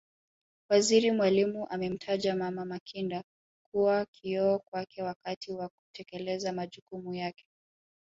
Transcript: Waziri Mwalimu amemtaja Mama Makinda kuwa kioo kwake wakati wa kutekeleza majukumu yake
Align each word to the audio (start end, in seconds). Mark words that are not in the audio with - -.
Waziri 0.69 1.11
Mwalimu 1.11 1.67
amemtaja 1.69 2.35
Mama 2.35 2.65
Makinda 2.65 3.23
kuwa 3.71 4.05
kioo 4.05 4.59
kwake 4.59 5.01
wakati 5.03 5.51
wa 5.51 5.69
kutekeleza 5.69 6.53
majukumu 6.53 7.13
yake 7.13 7.45